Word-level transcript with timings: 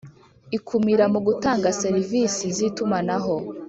Ikumira 0.57 1.05
mu 1.13 1.19
gutanga 1.27 1.67
serivisi 1.81 2.43
zitumanaho 2.57 3.35